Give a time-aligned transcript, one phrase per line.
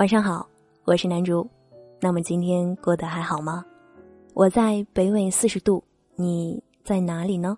[0.00, 0.48] 晚上好，
[0.86, 1.46] 我是南竹。
[2.00, 3.62] 那么今天过得还好吗？
[4.32, 5.84] 我在北纬四十度，
[6.16, 7.54] 你在哪里呢？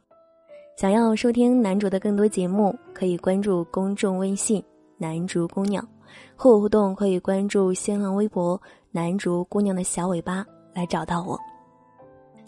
[0.77, 4.61] 想要收听南竹的更多节目，可以关注公众微信
[4.99, 5.87] “南竹姑娘”，
[6.35, 11.39] 和我互动可以关注新浪微博“南竹姑娘的小尾巴”来找到我。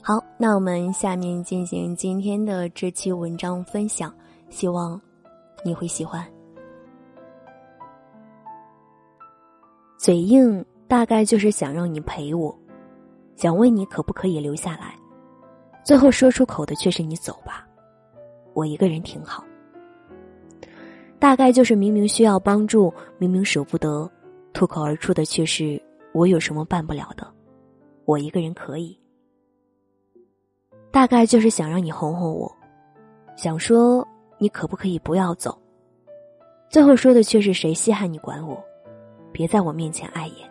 [0.02, 4.12] 好，那我们下面进行今天的这期文章分享，
[4.50, 5.00] 希望
[5.64, 6.33] 你会喜欢。
[10.04, 12.54] 嘴硬大概就是想让你陪我，
[13.36, 14.94] 想问你可不可以留下来，
[15.82, 17.66] 最后说出口的却是你走吧，
[18.52, 19.42] 我一个人挺好。
[21.18, 24.06] 大概就是明明需要帮助，明明舍不得，
[24.52, 25.82] 脱口而出的却是
[26.12, 27.26] 我有什么办不了的，
[28.04, 28.94] 我一个人可以。
[30.90, 32.54] 大概就是想让你哄哄我，
[33.36, 35.58] 想说你可不可以不要走，
[36.68, 38.62] 最后说的却是谁稀罕你管我。
[39.34, 40.48] 别在我面前碍眼。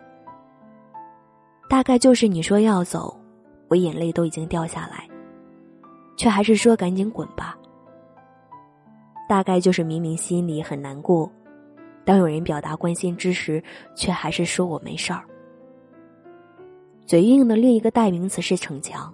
[1.70, 3.18] 大概就是你说要走，
[3.68, 5.08] 我眼泪都已经掉下来，
[6.18, 7.58] 却还是说赶紧滚吧。
[9.26, 11.32] 大概就是明明心里很难过，
[12.04, 13.64] 当有人表达关心之时，
[13.96, 15.24] 却还是说我没事儿。
[17.06, 19.12] 嘴硬的另一个代名词是逞强，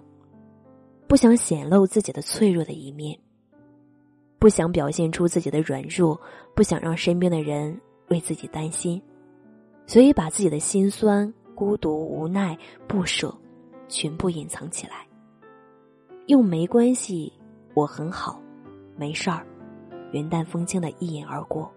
[1.07, 3.17] 不想显露自己的脆弱的一面，
[4.37, 6.19] 不想表现出自己的软弱，
[6.53, 9.01] 不想让身边的人为自己担心。
[9.85, 13.33] 所以，把自己的心酸、孤独、无奈、不舍，
[13.87, 15.05] 全部隐藏起来，
[16.27, 17.31] 用“没关系，
[17.73, 18.41] 我很好，
[18.95, 19.45] 没事儿”，
[20.13, 21.69] 云淡风轻的一饮而过。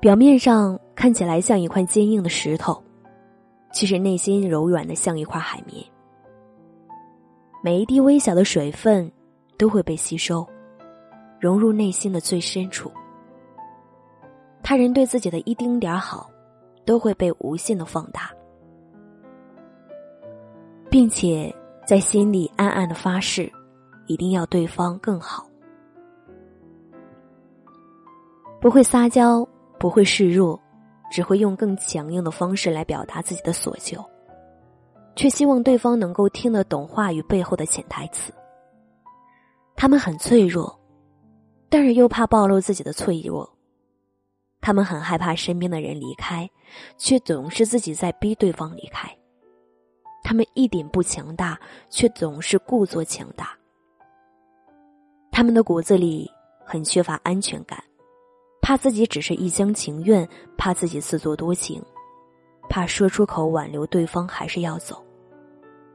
[0.00, 2.80] 表面上看起来像一块坚硬的石头，
[3.72, 5.84] 其实内心柔软的像一块海绵。
[7.60, 9.10] 每一滴微小的水分，
[9.56, 10.46] 都会被吸收，
[11.40, 12.88] 融入内心的最深处。
[14.62, 16.30] 他人对自己的一丁点儿好，
[16.84, 18.30] 都会被无限的放大，
[20.90, 21.54] 并且
[21.86, 23.50] 在心里暗暗的发誓，
[24.06, 25.48] 一定要对方更好。
[28.60, 29.46] 不会撒娇，
[29.78, 30.60] 不会示弱，
[31.10, 34.04] 只会用更强硬的方式来表达自己的所求，
[35.14, 38.32] 却希望对方能够听得懂话语背后的潜台词。
[39.76, 40.78] 他们很脆弱，
[41.70, 43.48] 但是又怕暴露自己的脆弱。
[44.60, 46.48] 他们很害怕身边的人离开，
[46.96, 49.08] 却总是自己在逼对方离开。
[50.22, 51.58] 他们一点不强大，
[51.88, 53.56] 却总是故作强大。
[55.30, 56.30] 他们的骨子里
[56.64, 57.82] 很缺乏安全感，
[58.60, 61.82] 怕自己只是一厢情愿，怕自己自作多情，
[62.68, 65.02] 怕说出口挽留对方还是要走，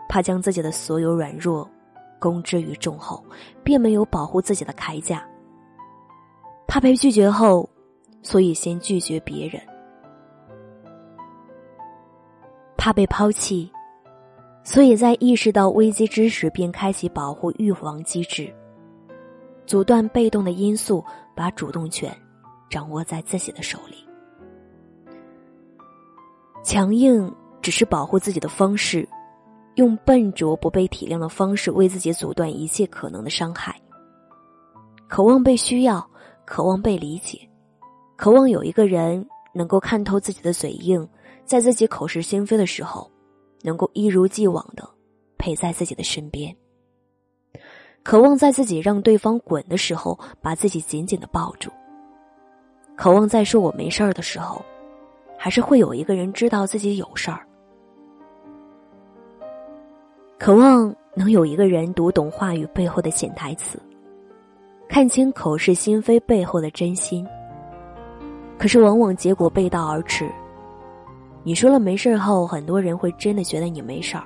[0.09, 1.69] 怕将自己的所有软弱
[2.18, 3.24] 公之于众后，
[3.63, 5.24] 并没有保护自己的铠甲，
[6.66, 7.69] 怕被拒绝后。
[8.23, 9.61] 所以，先拒绝别人，
[12.78, 13.69] 怕被抛弃，
[14.63, 18.51] 所以在意识到危机之时，便开启保护预防机制，
[19.66, 21.03] 阻断被动的因素，
[21.35, 22.12] 把主动权
[22.69, 23.97] 掌握在自己的手里。
[26.63, 27.29] 强硬
[27.62, 29.06] 只是保护自己的方式，
[29.75, 33.75] 用笨拙不被体谅的方式为自己阻断一切可能的伤害。
[35.09, 36.09] 渴望被需要，
[36.45, 37.38] 渴望被理解。
[38.16, 41.07] 渴望有一个人能够看透自己的嘴硬，
[41.46, 43.09] 在自己口是心非的时候，
[43.62, 44.88] 能够一如既往的
[45.38, 46.56] 陪在自己的身边。
[48.03, 51.72] 渴望在自己让对方滚的时候，把自己紧紧的抱住。
[52.96, 54.63] 渴望在说我没事儿的时候，
[55.38, 57.45] 还是会有一个人知道自己有事儿。
[60.38, 63.81] 渴望能有一个人读懂话语背后的潜台词，
[64.90, 67.25] 看清口是心非背后的真心。
[68.57, 70.31] 可是，往往结果背道而驰。
[71.43, 74.23] 你说了没事后，很多人会真的觉得你没事儿。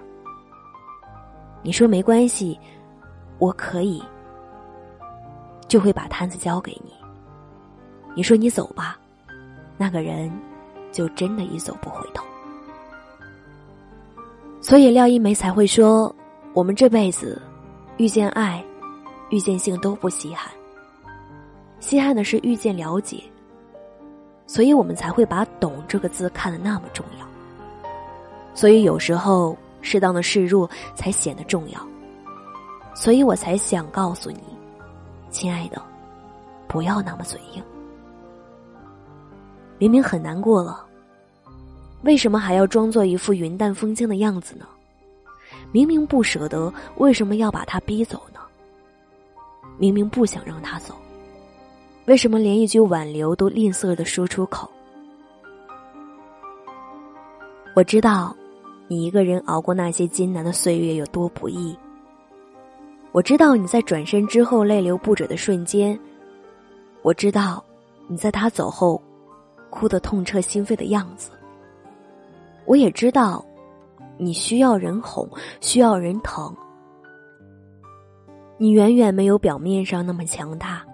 [1.63, 2.59] 你说没关系，
[3.39, 4.03] 我可以，
[5.67, 6.93] 就会把摊子交给你。
[8.13, 8.99] 你说你走吧，
[9.77, 10.31] 那个人
[10.91, 12.23] 就真的一走不回头。
[14.61, 16.13] 所以廖一梅才会说
[16.53, 17.41] ：“我们这辈子
[17.97, 18.63] 遇见爱、
[19.29, 20.51] 遇见性都不稀罕，
[21.79, 23.23] 稀罕的是遇见了解。”
[24.47, 27.27] 所以我们才会把“懂”这个字看得那么重要。
[28.55, 31.79] 所以有时候适当的示弱才显得重要。
[32.95, 34.39] 所以我才想告诉你，
[35.29, 35.79] 亲爱的，
[36.67, 37.63] 不要那么嘴硬。
[39.77, 40.83] 明明很难过了，
[42.01, 44.65] 为什么还要装作一副云淡风轻的样子呢？
[45.71, 48.39] 明明不舍得，为什么要把他逼走呢？
[49.77, 50.95] 明明不想让他走。
[52.07, 54.71] 为什么连一句挽留都吝啬的说出口？
[57.75, 58.33] 我知道，
[58.87, 61.77] 你一个人熬过那些艰难的岁月有多不易。
[63.11, 65.99] 我知道你在转身之后泪流不止的瞬间。
[67.01, 67.61] 我知道，
[68.07, 69.01] 你在他走后，
[69.69, 71.31] 哭得痛彻心扉的样子。
[72.63, 73.45] 我也知道，
[74.17, 76.55] 你需要人哄，需要人疼。
[78.57, 80.85] 你远远没有表面上那么强大，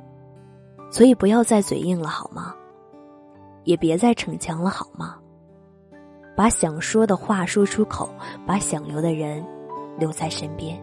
[0.94, 2.54] 所以不要再嘴硬了好吗？
[3.64, 5.16] 也别再逞强了好吗？
[6.36, 8.08] 把想说的话说出口，
[8.46, 9.44] 把想留的人
[9.98, 10.80] 留在身边。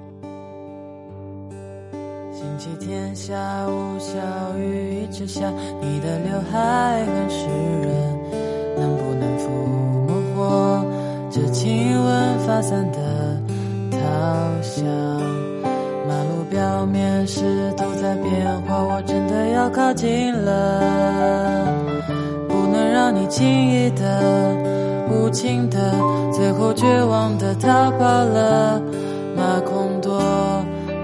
[2.32, 3.36] 星期天下
[3.68, 4.18] 午，小
[4.58, 5.48] 雨一直下，
[5.80, 7.94] 你的刘海很湿润，
[8.80, 9.48] 能不能抚
[10.08, 10.84] 摸我
[11.30, 13.40] 这亲吻发散的
[13.92, 13.98] 桃
[14.60, 15.39] 香？
[16.50, 21.64] 表面湿度在变化，我真的要靠近了，
[22.48, 24.56] 不能让你轻易的。
[25.08, 25.78] 无情的，
[26.32, 28.82] 最后绝望的逃跑了。
[29.36, 30.20] 马孔多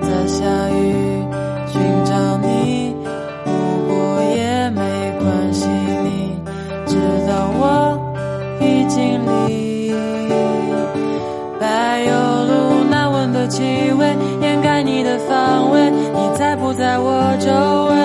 [0.00, 1.22] 在下雨
[1.66, 2.94] 寻找你，
[3.44, 3.50] 不
[3.88, 4.80] 过也没
[5.20, 5.68] 关系。
[5.68, 6.36] 你
[6.86, 6.96] 知
[7.28, 7.98] 道我
[8.60, 9.92] 已经离
[11.58, 11.66] 柏
[12.04, 12.10] 油
[12.46, 13.62] 路难闻的气
[13.98, 14.16] 味
[15.28, 17.50] 方位，你在不在我周
[17.90, 17.96] 围？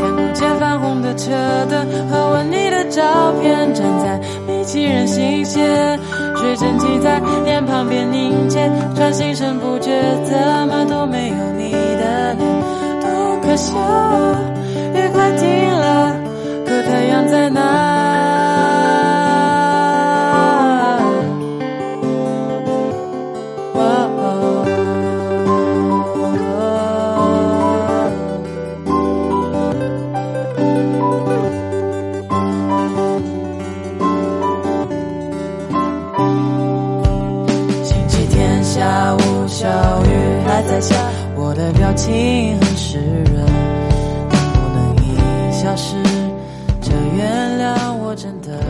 [0.00, 1.30] 看不见泛红的车
[1.70, 4.20] 灯和吻你的照片，站在。
[4.64, 5.98] 几人心弦，
[6.36, 9.90] 水蒸气在脸旁边凝结，转心神不觉，
[10.24, 10.36] 怎
[10.68, 12.60] 么都没有你的脸，
[13.00, 13.74] 多可笑！
[48.14, 48.60] 真的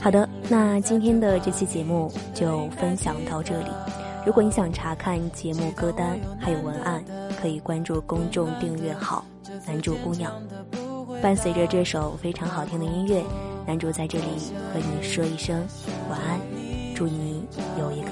[0.00, 3.68] 好的，那今天的这期节目就分享到这里。
[4.26, 7.02] 如果你想查看节目歌单还有文案，
[7.40, 9.24] 可以关注公众订阅号
[9.66, 10.32] “男主姑娘”。
[11.22, 13.24] 伴随着这首非常好听的音乐，
[13.66, 14.24] 男主在这里
[14.72, 15.64] 和你说一声
[16.10, 16.38] 晚安，
[16.94, 17.42] 祝你
[17.78, 18.10] 有一个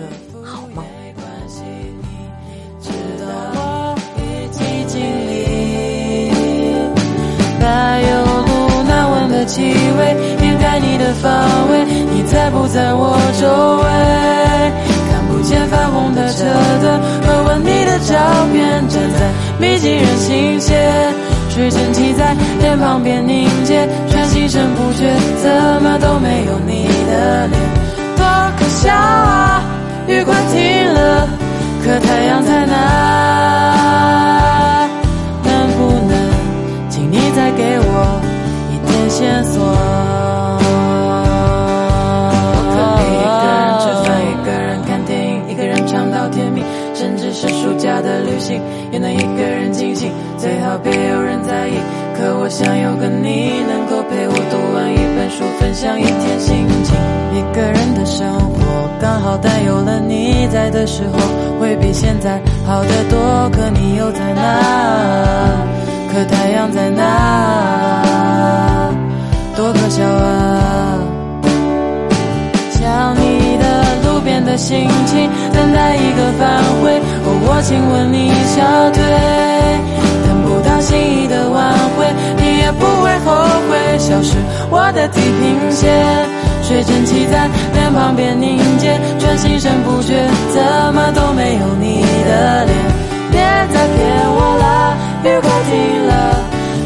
[9.53, 11.31] 气味掩盖你的方
[11.71, 13.45] 位，你在不在我周
[13.85, 13.85] 围？
[15.13, 16.45] 看不见泛红的车
[16.81, 18.17] 灯和吻你的照
[18.51, 19.29] 片，站在
[19.61, 21.13] 密集人心间，
[21.51, 25.13] 水蒸气在脸旁边凝结，喘息声不绝，
[25.43, 27.61] 怎么都没有你的脸，
[28.17, 28.25] 多
[28.57, 29.63] 可笑啊！
[30.09, 31.29] 雨快停了，
[31.85, 32.52] 可太阳在
[48.91, 50.11] 也能一个人尽兴。
[50.39, 51.75] 最好别有人在意，
[52.17, 56.97] 可我想有个你，能够陪我读完一本书，分享一天心情。
[57.33, 58.59] 一个人的生活
[59.01, 61.19] 刚好，但有了你在的时候，
[61.61, 63.49] 会比现在好得多。
[63.51, 64.41] 可你又在哪？
[66.13, 67.03] 可太阳在哪？
[69.57, 70.99] 多可笑啊！
[72.71, 73.65] 想你的
[74.05, 77.01] 路边的心情，等待一个返回。
[77.45, 79.03] 我亲吻你小腿，
[80.27, 82.07] 等不到心仪的挽回，
[82.37, 83.33] 你也不会后
[83.69, 83.99] 悔。
[83.99, 84.37] 消失
[84.71, 85.93] 我的地平线，
[86.63, 90.63] 水蒸气在脸旁边凝结，转心神不觉，怎
[90.95, 92.75] 么都没有你的脸。
[93.31, 95.73] 别再骗我了，雨快停
[96.09, 96.13] 了，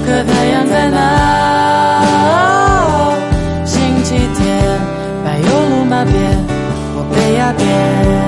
[0.05, 0.97] 可太阳在哪？
[3.65, 4.45] 星期天，
[5.25, 6.15] 柏油路马边，
[6.97, 8.26] 我被压扁。